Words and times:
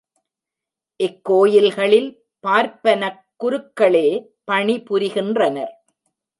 இக்கோயில்களில் 0.99 2.09
பார்ப்பனக் 2.47 3.21
குருக்களே 3.43 4.07
பணிபுரிகின்றனர். 4.51 5.73